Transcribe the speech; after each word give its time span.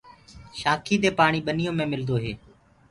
شآکينٚ 0.59 1.01
دي 1.03 1.09
پآڻي 1.17 1.39
ٻنيوڪوُ 1.47 1.85
ملدو 1.91 2.15
هي۔ 2.23 2.31